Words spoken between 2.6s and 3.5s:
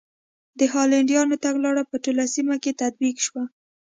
کې تطبیق شوه.